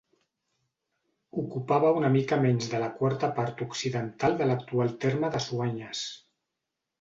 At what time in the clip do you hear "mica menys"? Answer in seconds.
2.15-2.69